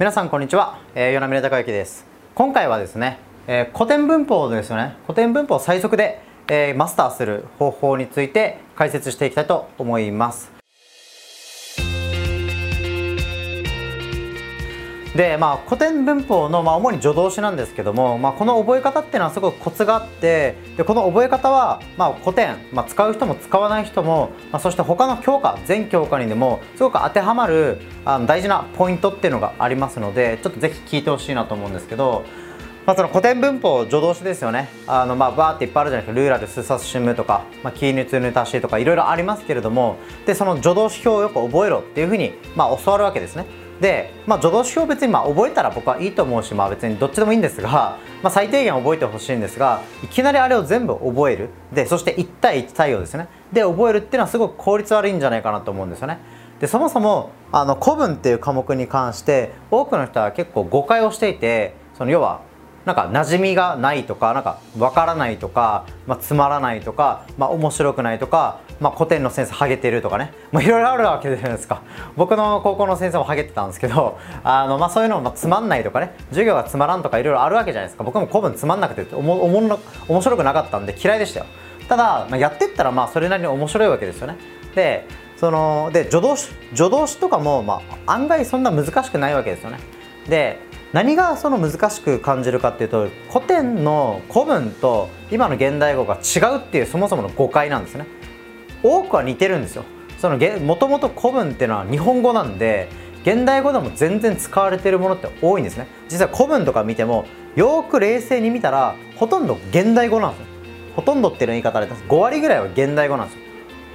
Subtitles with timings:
[0.00, 2.06] 皆さんこんにちは、えー、与那嶺孝之です。
[2.34, 4.96] 今回はですね、えー、古典文法ですよね。
[5.02, 10.59] 古典文法を最速で、えー、マスターする方法について解説していきたいと思います。
[15.20, 32.24] でまあ古典文法の、まあ、主に助動詞なんですけども、まあ、この覚え方っていうのはすごくコツがあってでこの覚え方は、まあ、古典、まあ、使う人も使わない人も、まあ、そして他の教科全教科にでもすごく当てはまるあの大事なポイントっていうのがありますのでちょっとぜひ聞いてほしいなと思うんですけど、
[32.86, 43.44] まあ、その古典文法助動詞ですよねあのまあバーっていっぱいあるじゃないですかルーラルスサスシムとか、まあ、キーヌツヌタシとかいろいろありますけれどもでその助動詞表をよく覚えろっていうふうに、まあ、教わるわけですね。
[43.80, 51.48] で、まあ、助動詞表別にまあ覚えたら僕はいいと思うし、まあ、別にどっちでもいいんですが、まあ、最低限覚えてほしいんですがいきなりあれを全部覚える。
[51.72, 53.28] でそして1対1対応ですね。
[53.52, 56.18] で覚えるっていうのはすごく効率悪いんじゃないかなと思うんですよね。
[56.60, 62.42] でそもそもあの古文っていう科目に関して多くの人は結構誤解をしていてその要は
[62.84, 70.32] なんか馴染みがないとかなんか分からないとか、まあ、つまらないとか、まあ、面白くないとか、まあ、古典の先生ハゲてるとかね。
[70.52, 71.82] いろいろあるわけじゃないですか。
[72.16, 76.14] 僕の高校の先生もハゲてたんですけどあの、まあ、そういうのもつまんないとかね。
[76.30, 78.04] 授業がつまらんとかいろいろあるわけじゃないですか。
[78.04, 81.46] 僕も古文つまんなくておもおも面白くなかったんで嫌いでしたよ。
[81.88, 84.36] ただ、まあ、やってったらまあそれなりに面白いわけですよね。
[84.74, 89.78] でそので助動詞助動詞とかも、まあ、案外そんな難しくないわけですよね。
[90.28, 90.58] で
[90.92, 98.06] 何がその難しく感じるかっていうと古典の古文と今の現代語が違うっていうそもそもの誤解なんですね。
[98.82, 99.84] 多くは似てるんですよ。
[100.18, 102.88] そのもともと古文っていうのは日本語なんで
[103.22, 105.86] 現代語でも全然使われてるものって多いんですね。
[106.08, 107.24] 実は古文とか見ても
[107.56, 110.46] よく冷静に見たらほとんど現代語なんですよ。
[110.96, 112.02] ほとんどっていう言い方です。
[112.08, 113.44] 5割ぐらいは現代語なんですよ。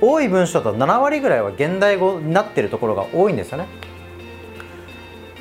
[0.01, 3.67] 多い文章だと7割ぐらいは現代語になってるところが多いんですよね。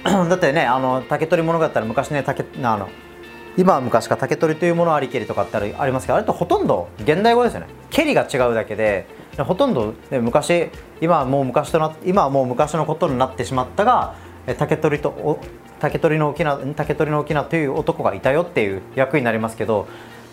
[0.04, 2.88] だってねあの竹取物語ったら昔ね竹あの
[3.56, 7.68] 今は昔か竹取というものありけりとかってありますけどあれとほとんど現代語ですよね。
[7.90, 9.06] けりが違うだけで
[9.42, 14.14] ほとんど、ね、昔今はもう昔とな今はもう昔のことになってしまったが
[14.58, 15.40] 竹取と
[15.80, 19.88] 竹取の沖縄竹取の沖縄という男がいたよっていう役になりますけど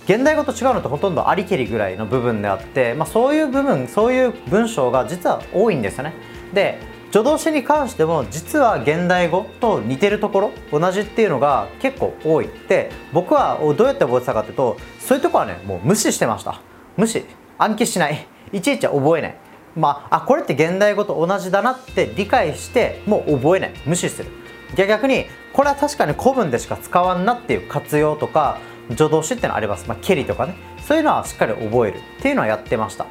[0.05, 6.13] 現代語と違うのとほとんどありけりぐらいの部分であって、まあ、そういう部分そういう文章が実は多いんですよね。
[6.53, 6.79] で
[7.11, 12.49] 助動詞に関しても実は現代語と似てるところ同じっていうのが結構多い。
[12.67, 16.61] で僕はどうやって覚えてたかっていうとそういうとこはねもう無視してました。
[16.97, 17.25] 無視。
[17.57, 18.30] 暗記しない。
[18.51, 19.35] いちいち覚えない。
[19.75, 23.73] まああこれって現代語と同じだなって理解してもう覚えない。
[23.85, 24.29] 無視する。
[24.75, 28.57] 逆にこれは確かに古文でしか使わんなっていう活用とか
[28.89, 30.55] 助動詞っていうのあります、まあ、ケリとかね。
[30.85, 31.97] そういうのはしっかり覚える。
[31.97, 33.05] っていうのはやってました。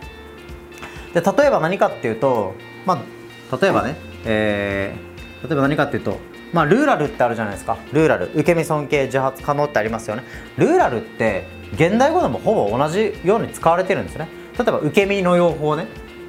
[1.15, 2.55] で例えば何かっていうと、
[2.87, 6.19] まあ例えばね、えー、例えば何かっていうと、
[6.53, 7.79] まあ、ルーラルってあるじゃないですか。
[7.93, 8.31] ルーラル。
[8.35, 10.25] 受け身尊敬自発可能ってありますよね。
[10.57, 14.29] ルーラルって現代語でもほぼ同じように使われてるんですね。
[14.63, 15.87] 例えば受け身の用法ね。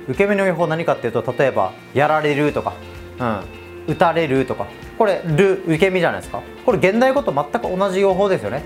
[0.08, 2.74] 受け身の用法何かっていうと例えばやられるとか、
[3.20, 4.68] うん、打たれるとか。
[4.98, 6.42] これる受け身じゃないですか。
[6.66, 8.64] これ現代語と全く同じ用法ですよね。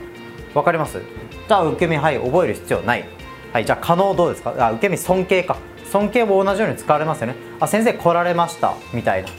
[0.54, 1.00] わかります？
[1.48, 3.06] じゃあ受け身はい覚える必要ない。
[3.54, 4.54] はいじゃあ可能どうですか？
[4.60, 5.58] あ受け身尊敬か。
[5.92, 7.36] 尊敬も同じように使われますよね。
[7.60, 8.74] あ先生来られました。
[8.94, 9.30] みたいな。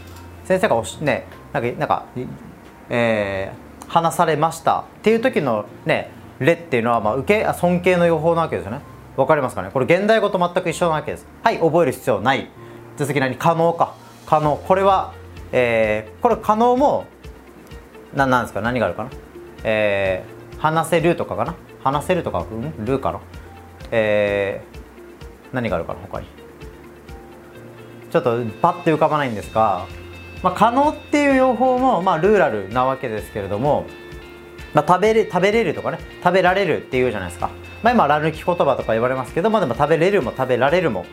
[0.45, 2.07] 先生がおしねなんかなんか、
[2.89, 4.81] えー、話されました。
[4.81, 6.11] っていう時のね
[6.41, 8.81] 「れ」っていうのは、まあ、受け尊敬の予報なわけですよね。
[9.17, 9.71] わかりますかね？
[9.73, 11.27] これ現代語と全く一緒なわけです。
[11.43, 12.49] はい覚える必要ない。
[12.97, 13.37] 続き何？
[13.37, 13.95] 可能か。
[14.27, 14.57] 可能。
[14.57, 15.15] これは、
[15.53, 17.07] えー、これ可能も
[18.15, 18.61] ななんですか？
[18.61, 19.11] 何があるかな？
[19.65, 21.55] えー、話せるとかかな？
[21.83, 23.21] 話せるとか、うん、るかな
[23.91, 26.01] えー、何があるかな？
[26.01, 26.27] 他に。
[28.11, 29.87] ちょっとパッて浮かばないんですが、
[30.43, 33.85] まあ、可能っていう用法も、まあ、ルーラルなわけですけれども、
[34.77, 37.49] まあ、食べれ食べれるとかね食べられるっていうじゃないですか、
[37.83, 41.07] まあ、今ラ抜き言葉とか言われますけど、まあ、でも食べれるも食べられるも、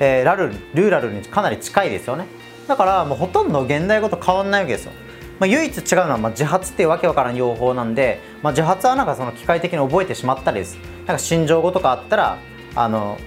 [0.00, 2.24] えー、ラルルーラルにかなり近いですよね。
[2.66, 4.92] だからもうほとんど現代語と変わんないわけですよ。
[5.38, 10.78] まあ、唯一違うのはまあ自発っていうわけわからん用法なんで、まあ、自発はなんかその機械的に覚えてしまったりです。
[11.06, 12.38] なんか心情語とかあったら
[12.74, 13.18] あの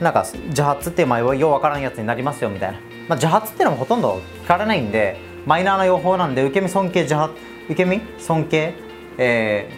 [0.00, 2.78] なんか自発ってまあようわからんやつになりますよみたいな、
[3.08, 5.16] まあ、自発っていうのもほとんど聞かれないんで
[5.46, 7.34] マイナーな用法なんで受け身尊敬自発
[7.66, 9.70] 受け身尊敬え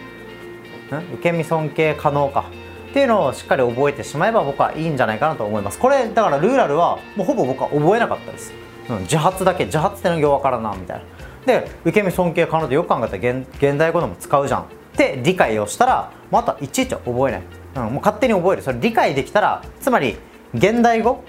[0.89, 2.45] ー、受け身尊敬可能か。
[2.89, 5.77] っていうのをしっかり覚えてしまえば僕はいいんじゃないかなと思います。
[5.77, 8.53] これだからルーラルはもうほぼ僕は覚えなかったです、
[8.89, 11.03] うん、自発だけ自発ってのようわからなみたいな。
[11.45, 14.61] で受け身尊敬可能でよく考えたら現現代語でも使うじゃん。
[14.61, 14.65] っ
[14.95, 17.41] て理解をしたらまたいちいち覚えない。
[17.75, 18.61] うん、もう勝手に覚える。
[18.61, 20.15] それ理解できたらつまり
[20.53, 21.21] 現代語？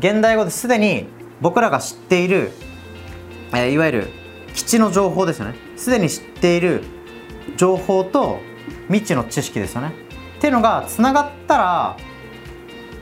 [0.00, 1.06] 現代語ですでに
[1.40, 2.50] 僕らが知っている、
[3.52, 4.08] えー、いわゆる
[4.52, 5.54] 基地の情報ですよね。
[5.76, 6.82] すでに知っている
[7.56, 8.40] 情報と
[8.88, 9.92] 未知の知識ですよね。
[10.38, 11.96] っていうのがつながったら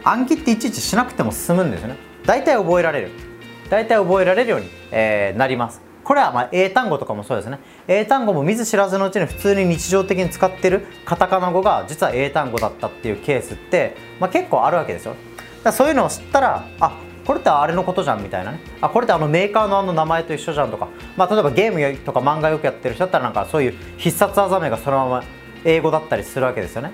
[0.04, 1.96] 暗記っていちいちしなくても進むんですよね。
[2.24, 3.10] 大体覚えられる。
[3.68, 5.80] 大体覚えられるように、えー、なります。
[6.04, 7.58] これはまあ英単語とかもそうですね。
[7.88, 15.14] 英単語も見ず知らずのうちに普通に日常的に使ってるカタカナ語が実は英単語だったっていうケースって、まあ、結構あるわけですよ。
[15.62, 18.60] だそういうのを知ったらあこれってあれのことじゃんみたいなね。
[18.80, 25.24] あこれってあのメーカーのあの名前と一緒じゃんとか、まあ、例えばゲームとか漫画よくやってる人だったらなんかそういう必殺技名がそのまま
[25.64, 26.90] 英語だったりするわけですよね。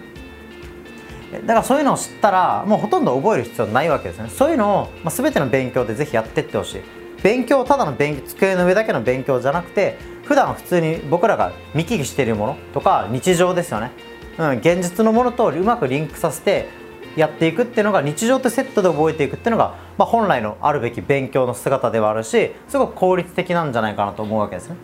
[1.42, 4.28] だからそういうのを知ったらもうほとんど覚える必要ないわけですね。
[4.28, 6.80] そういうのを、まあ、全ての勉強でぜひやってってほしい。
[7.22, 13.90] 勉強ただの勉強机の上だけの勉強じゃなくて普段普通に僕らが見聞きしているものとか日常ですよね、
[14.38, 16.68] うん、現実のものとうまくリンクさせて
[17.16, 24.76] やっていくっていうのが日常とセットで覚えていくっていうのが、まあ、本来のあるべき勉強の姿ではあるしすごく効率的なんじゃないかなと思うわけですね。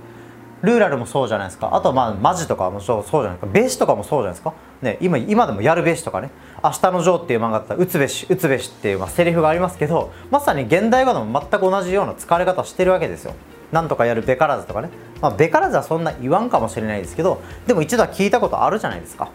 [0.62, 1.76] ルーラルもそうじゃないですか。
[1.76, 3.52] あとまあマジとかもそうそうじゃないですか。
[3.52, 6.30] べしとかもそうじゃないですか、ね、今今でもやるべしとかね。
[6.62, 13.34] 明日のジョーっていう漫画だったら打つべし打つべしっていうまあセリフがありますけどまさに現代語でも全く同じような使われ方してるわけですよ。
[13.72, 14.88] なんとかやるべからずとかね。
[15.20, 19.28] まあべからずはそんな言わんかもしれないですけどでも一度は聞いたことあるじゃないですか。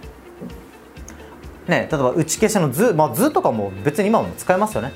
[1.70, 4.92] ね例えば打ち消しの図、まあ、図とかも別に今も使えますよね。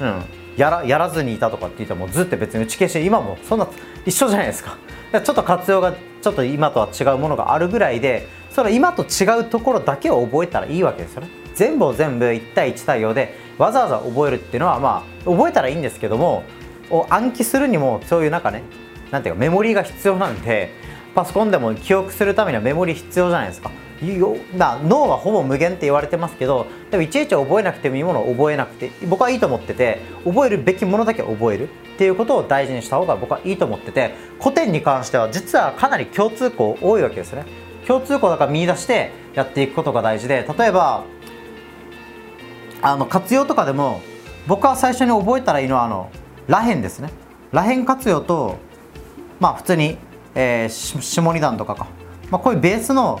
[0.00, 0.22] うん。
[0.56, 3.66] やらやらずにいたとかって言っても図って別に打ち消し今もそんな
[4.06, 4.76] 一緒じゃないですか。
[5.12, 11.28] ちょっと活用がちょっと今とは違うものがあるぐらいでその今と違うところだけを覚えたらいいわけですよね。
[11.54, 16.42] 全部を全部1対1対応でわざわざ覚えるっていうのはまあ覚えたらいいんですけども
[16.90, 18.62] を暗記するにもそういうなんかね
[19.10, 20.70] なんていうかメモリーが必要なんで
[21.14, 23.70] パソコンでも記憶するためにはメモリー必要じゃないですか。
[24.56, 31.68] な脳はほぼ無限って言われてますけどでもいちいち覚えなくてもいいものを覚えなくて僕はいいと思ってて覚えるべきものだけ覚える。
[31.94, 37.44] っていうことを大事にした方が僕はいいと思ってて古典に関しては実はかなり共通項多いわけですね。
[37.86, 41.04] 共通項だから見出してやっていくことが大事で例えば
[42.82, 44.00] あの活用とかでも
[44.46, 46.10] 僕は最初に覚えたらいいのはあの
[46.48, 47.10] らへんですね。
[47.52, 48.56] らへん活用と
[49.38, 49.96] まあ普通に、
[50.34, 51.86] えー、下二段とかか、
[52.30, 53.20] まあ、こういうベースの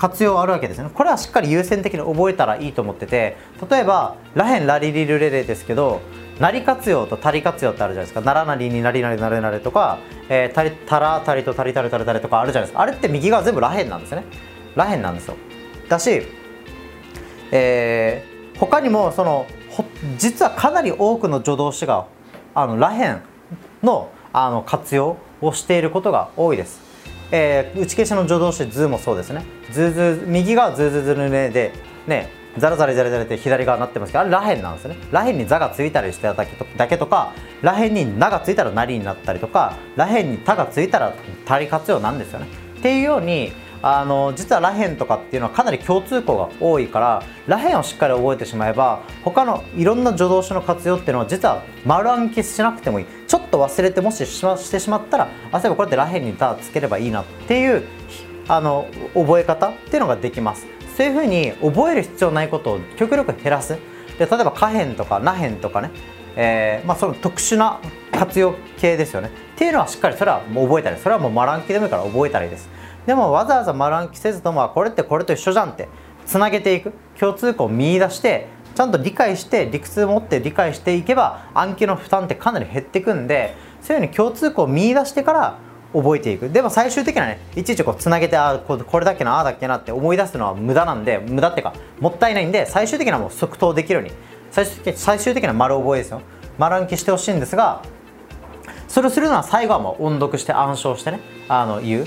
[0.00, 0.88] 活用あるわけですね。
[0.94, 3.36] これはしっかり優先的に覚えたらいいと思ってて
[3.70, 6.00] 例えば「らへんラリリルレレ」ですけど
[6.40, 9.98] 「なり活用」と「たり活用」ってあるじゃないですか「ならなりになりなりなれなれ」とか
[10.30, 12.80] 「えー、たりたらたりとたりたりたりたり」とかあるじゃないですか。
[12.80, 14.24] あれって右側全部らへんなんですね。
[14.74, 15.34] らへんなんですよ。
[15.90, 16.22] だし、
[17.50, 19.44] えー、他にもその
[20.16, 22.06] 実はかなり多くの助動詞が
[22.54, 23.20] あのらへん
[23.82, 26.89] のあの活用をしていることが多いです。
[27.32, 29.44] えー、打ち消しの助動詞図もそうですね。
[29.72, 31.72] ズズ右がズズズルネで
[32.06, 32.28] ね
[32.58, 34.96] ザラザラザラザラって左側になってますけどあれらへんなんですね。
[35.12, 37.32] らへんにザがついたりしてただけとだけとか
[37.62, 42.46] らへんにながついたらなりになったりとからへんにたがついたらたり活用なんですよね。
[42.78, 53.06] っていうようにあの実はらへんとかっていうのはかなり共通項が多いかららへんをしっかり覚えてしまえば他のいろんな助動詞の活用っていうのは実は丸暗記しなくてもいい。
[53.26, 57.84] ちょっと忘れてもししましてしまったらあそういえばこうやってらへんに「た」つければいいなっていう
[58.48, 60.66] あの覚え方っていうのができます。
[60.96, 63.78] そういうふうに覚える必要ないことを極力減らす。
[64.18, 65.90] で例えば下辺とかな辺とかね、
[66.36, 67.78] えーまあ、その特殊な
[68.12, 69.30] 活用系ですよね。
[69.54, 72.68] っていうのはしっかりそれはもう覚えたりそれはもう丸暗記でもいいから覚えたらいいです。
[73.10, 75.88] でもわざわざ丸暗記せずともこれってこれと一緒じゃんって
[76.26, 76.92] つなげていく。
[77.18, 78.46] 共通項を見出して
[78.76, 85.58] ちゃんと理解して理屈を持って理解していけば暗記の負担ってかなり減っていくんでそういうふうに共通項を見出してから
[85.92, 86.50] 覚えていく。
[86.50, 94.12] でも最終的なねいちいちこうつなげてあこれだっけなああだっけなって思い出すのは無駄なんで無駄ってかもったいないんで最終的なもう即答できるように。
[94.52, 96.20] 最終的最終的な丸覚えですよ。
[96.58, 97.82] 丸暗記してほしいんですが
[98.86, 101.18] それをするのは最後はもう音読して暗唱してね
[101.48, 102.06] あの言う。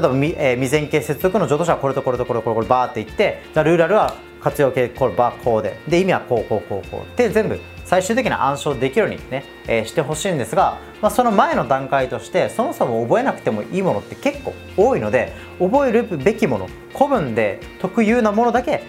[0.00, 18.82] 例えば未,、えー、未然形接続の助動詞はこれとこれとこれこれこれバーっていってじゃルーラルは活用形これバーこうでで意味はこうこうこうこうで全部最終的な暗唱できるようにね、えー、してほしいんですが、まあ、その前の段階としてそもそも覚えなくてもいいものって結構多いので覚えるべきもの古文で特有なものだけ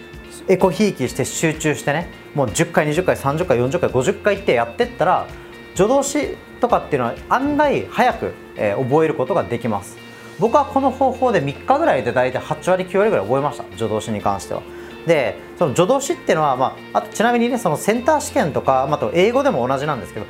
[0.47, 5.27] エコひいきして集中してねもう10回20回30回40回50回ってやってったら
[5.75, 10.08] 助動詞とかっていうのは案外早く、えー、覚えることができます
[10.39, 13.63] 僕はこの方法で3日ぐらいで大体8割9割ぐらい覚えました。
[13.71, 14.61] 助動詞に関しては。
[15.05, 20.25] でその助動詞っていうのは、まあ、あとちなみにねそのセンター試験とかあと英語でも同じなんですけど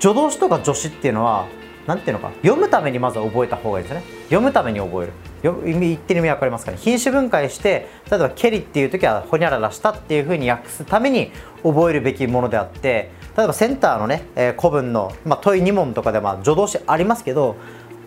[0.00, 1.46] 助動詞とか助詞っていうのは
[1.86, 4.02] 何ていうのか読むためにまず覚えた方がいいですね。
[4.24, 5.12] 読むために覚える。
[5.42, 6.78] 言ってる意味分かりますかね。
[6.80, 11.30] 品種分解して例えば「ケリ」っていう時は「ほにゃららした」っていうふうに訳すために
[11.62, 17.56] 覚えるべきものであって例えばセンターのね、えー、古文の、まあ、問い2問とかでまあ助動詞ありますけど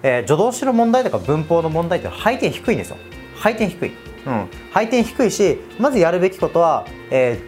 [0.03, 2.97] えー、助動詞の問題とか文法の問題って配点低いんですよ。
[3.35, 3.91] 配点低い、
[4.25, 7.39] うん、配点低いしまずやるべきことは、え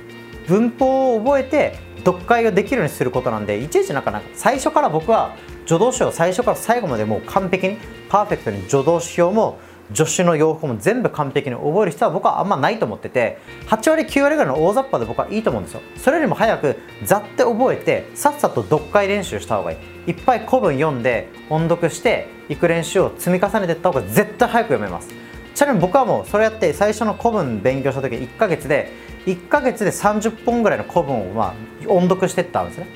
[0.46, 7.78] ー、文法を覚えて読解ができるようにすることなんでいちいちなんか最初から僕は助動詞を最初から最後までもう完璧に
[8.10, 9.60] パーフェクトに助動詞表も
[9.94, 15.82] 助手の用法も全部完璧に覚える必要は僕はあんまないと思ってて8割9割ぐらいの大雑把で僕はいいと思うんですよ。
[15.98, 19.76] それよりも早くざって覚えてさっさと読解練習した方がい
[20.08, 20.12] い。
[20.12, 25.10] いっぱい古文読んで音読していく練習を積み重ねていった方が絶対早く読めます。
[25.54, 28.92] ちなみに僕はもうそれやって最初の古文勉強した時1ヶ月で
[29.26, 31.54] 1ヶ月で30本ぐらいの古文をまあ
[31.88, 32.88] 音読していったんですね。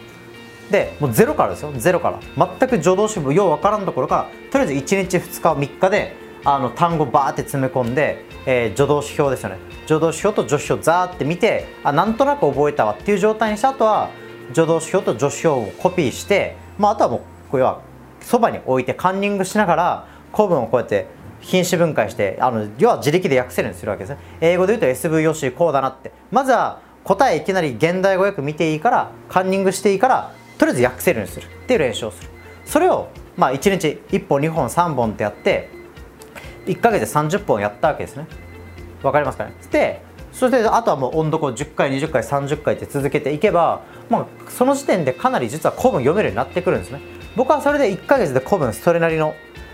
[0.72, 2.48] でもうゼロからですよゼロから。
[2.60, 9.58] 全く助動詞もようわからんところからとりあえず1日2日3日であの単語バーって詰め込んで、えー、助動詞表ですよね。
[9.88, 14.12] 助動詞表と助詞表ザーって見てあなんとなく覚えたわっていう状態にした後は
[14.54, 17.82] 助動詞表と助詞表をコピーして、まあ、あとはもうこれは
[18.22, 21.08] そばに置いてカンニングしながら古文をこうやって
[21.42, 24.18] 品詞分解してあの要は自力で訳せるようにするわけですね。
[24.42, 26.12] 英語で言うと SV しこうだなって。
[26.32, 32.30] まずは答えいきなり現代語訳見ていいからカンニングしていいからとりあえず訳せるようにするっていう練習をする。
[32.66, 35.70] それをまあ1日1本2本3本ってやって
[36.66, 38.28] 1ヶ月で30本やったわけですね。
[39.04, 39.54] わかりますかね？
[39.72, 47.00] でそしてあとはもう音読を10回20回30回って続けていけば、まあ、その時点でかなり実は古文読めるようになってくるんですね。
[47.36, 49.34] 僕はそれで1ヶ月で古文それなりの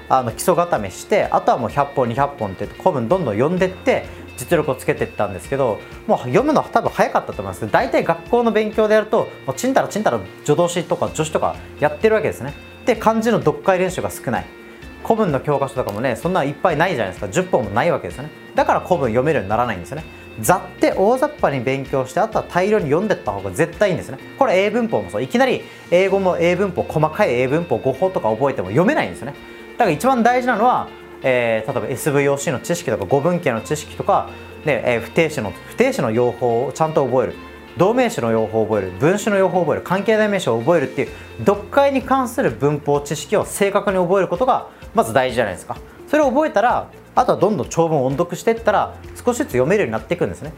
[0.10, 4.05] あの基礎固めしてあとはもう100本200本って古文どんどん読んでって
[4.38, 7.71] 実力をつけていったんですけどもう読むのは多分早かったと思います。
[7.71, 12.53] 大体学校の勉強でやるともうちんたらちんたら助動詞とか助詞とかやってるわけですね。
[12.86, 14.60] で漢字の読解練習が少ない。
[15.03, 17.27] 古文の教科書とかもねそんないっぱいないじゃないですか。
[17.27, 18.29] 10本もないわけですよね。
[18.55, 20.03] だから古文読めるようにならないんですよね。
[20.39, 24.17] ざって大雑把に勉強してあとは大量に読んでった方が絶対いいんですね。
[24.39, 25.24] これ英文法もそう。
[25.24, 29.34] いきなり英語も英文法細かい英文法語法とか覚えても読めないんですよね。
[29.74, 30.88] だから一番大事なのは、
[31.24, 34.29] えー、例えば SVOC の知識とか語文系の知識とか、
[34.65, 37.36] ねえー、不定詞の不定詞の用法をちゃんと覚える。
[37.77, 41.09] 動名詞の用法を覚える分詞の用法を覚える関係代名詞を覚えるっていう
[41.45, 45.77] 読解に関する文法知識を正確に覚えることがまず大事じゃないですか。
[46.07, 50.51] それを覚えたらあとはどんどん長文を音読していったら少しずつ読めるようになっていくんですね。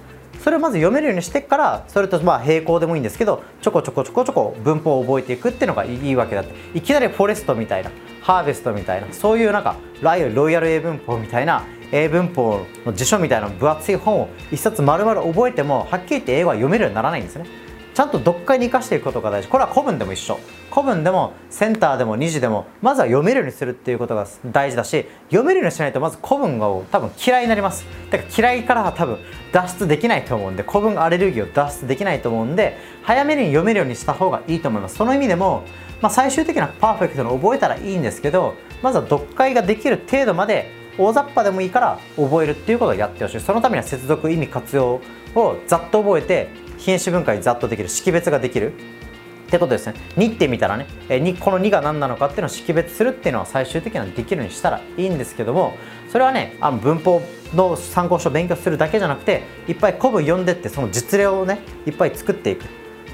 [0.43, 6.53] それをまず読めるようにしてからそれとまあ並行でもいいんですけどちょこちょこちょこちょこ文法を覚えていくっていうのがいいわけだって。
[6.77, 7.91] いきなりフォレストみたいな
[8.22, 11.63] ハーベストみたいなそういうなんかロイヤル英文法みたいな
[11.94, 17.46] 英文法の辞書みたいな分厚い本を一冊丸々覚えてもはっきり言って英語は読めるようにならないんですね。
[17.94, 19.48] ちゃんと読解に生かしていくことが大事。
[19.48, 20.40] これは古文でも一緒。
[20.72, 27.86] 古文でもセンターでも2次でもまずは読めるようにするっていうことが大事だし読めるようにしないとまず古文を多分嫌いになります。
[28.10, 29.20] だから嫌いからは多分
[29.52, 34.96] 脱出できないと思うんで古文アレルギーを脱出できないと思うんで早めに読めるようにした方がいいと思います。
[34.96, 35.64] その意味でも、
[36.02, 45.02] まあ、最終的なパーフェクトの覚えたらいいんですけどまずは読解ができる程度まで大雑把でもいいから覚えるっていうことをやってほしいそのためには接続意味活用
[45.36, 47.90] をざっと覚えて品種分解ざっとできる。
[47.90, 48.74] 識別ができる。
[48.74, 49.94] ってことですね。
[50.18, 55.78] 2って見たらね、えにこの2が何なのかっていうのを識別するっていうのは最終的にはできるようにしたらいいんですけども
[56.10, 57.22] それはねあの文法
[57.54, 62.66] の参考書を勉強するだけじゃなくていっぱい古文読んでってその実例をねいっぱい作っていく。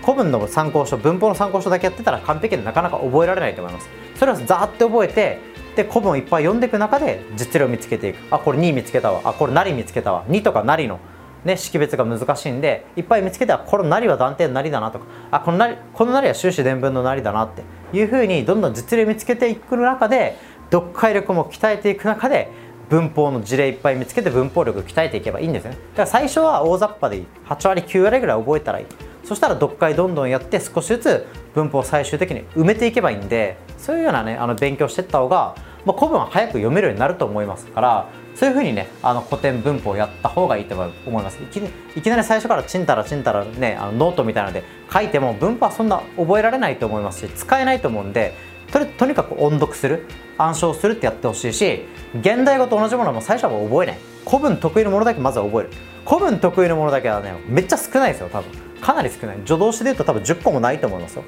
[0.01, 3.89] 古文の参考書文法の参考書だけやってたら完璧でなかなか覚えられないと思います。
[4.15, 5.39] それをざーって覚えて
[5.83, 8.17] で古文をいっぱい読んでいく中で実例を見つけていく。
[8.31, 9.21] あこれ2見つけたわ。
[9.23, 10.25] あこれなり見つけたわ。
[10.27, 10.99] 2とかなりの
[11.45, 17.63] ね、識別が難しいんでいっぱい見つけたらこのなりは断定のなりだなとかあこのなりこのなりは終始伝聞のなりだなって
[17.97, 20.35] いうふうにどんどん実例を見つけていく中で
[20.69, 22.51] 読解力も鍛えていく中で
[22.89, 25.69] 文法の事例いっぱい見つけて文法力鍛えていけばいいんですね。
[25.69, 27.25] だから最初は大雑把でいい。
[27.47, 28.85] 8割9割ぐらい覚えたらいい。
[29.23, 35.55] そしたら読解どんどんやって少しずつ文法を最終的に埋めていけばいいんでそういうようなねあの勉強していった方が、
[35.85, 41.41] まあ、古文は早く読めるようになると思いますからそういうふうにねあの古典文法をやった方がいいと思います。
[41.41, 41.59] いき
[41.95, 48.33] いきなり最初からちんたらちんたらねあのノートみたいなので書いても文法はそんな覚えられないと思いますし使えないと思うんで
[48.71, 50.05] ととにかく音読する
[50.37, 53.97] 暗唱するってやってほしいし現代語と同じものも最初は覚えない。
[54.25, 55.69] 古文得意のものだけまずは覚える。
[56.05, 58.51] 古文得意のものだけはねめっちゃ少ないですよ多分。
[58.79, 59.37] かなり少ない。
[59.45, 61.23] 助動詞で言うと多分10個もないと思いますよ。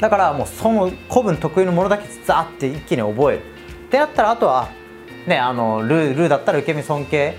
[0.00, 3.42] だからもうその古文得意のものだけザーって一気に覚える。
[3.86, 4.68] ってやったらあとは
[5.26, 7.34] ね、あのルーだったら受け身尊敬、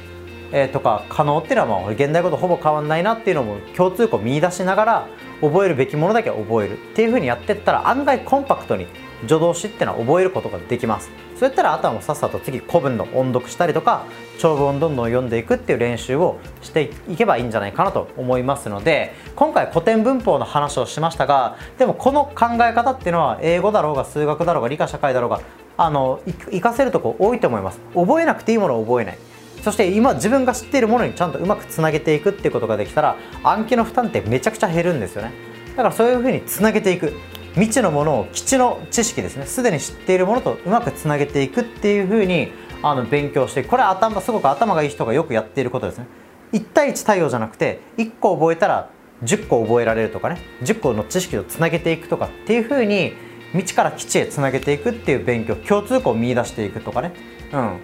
[0.52, 5.08] えー、とか可能っていうのはもう現代語とほぼ変わんないなっていうのも共通項見出しながら
[5.42, 8.88] 覚えるべきものだけ覚えるっていうふうにやってったら案外コンパクトに
[9.22, 11.10] 助動詞ってのは覚えることができます。
[11.36, 14.06] そうやったらあとはもうさっさと次古文の音読したりとか
[14.40, 25.42] 長文をどんどん読んでいくっていう練習をしていけばいいんじゃないかなと思いますので今回古典文法の話をしましたがでもこの考え方っていうのは英語だろうが数学だろうが理科社会だろうが
[25.76, 27.82] あの活かせるとこ多いと思います。
[27.94, 29.18] 覚えなくていいものを覚えない。
[29.62, 35.34] そして今自分が知っているものにちゃんとうまくつなげていくっていうことができたら暗記の負担ってめちゃくちゃ減るんですよね。
[35.76, 37.14] だからそういうふうにつなげていく。
[37.56, 42.52] 未知のものを基地の知識ですねすでに知っているものとうまくつなげていくっていうふうに
[42.84, 46.08] あの勉強してこれ頭すごく頭がいい人がよくやっていることですね。
[46.52, 48.90] 1対1対応じゃなくて1個覚えたら
[49.24, 53.14] 10個覚えられるとかね10個の知識をつなげていくとかっていうふうに
[53.56, 57.14] 道から基地へつなげていくっていう勉強共通項を見出していくとかね。
[57.54, 57.80] うん。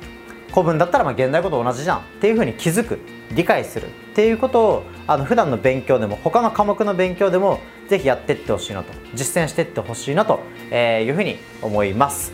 [0.52, 3.00] 古文だったらまあ現代語と同じじゃんっていうふうに気づく
[3.34, 7.60] 理解するっていうことをあの普段の勉強でも他の科目の勉強でも
[7.92, 10.40] ぜひやっていってほしいなと実践していってほしいなと
[10.74, 12.34] いうふうに思います。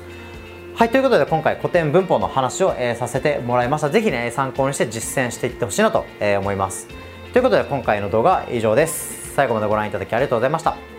[0.76, 3.90] はいということで今回古典文法の話を、えー、させてもらいました。
[3.90, 6.88] ぜひね参考にして実践していってほしいなと、え、思います。
[7.34, 9.34] ということで今回の動画は以上です。
[9.34, 10.97] 最後までご覧いただきありがとうございました。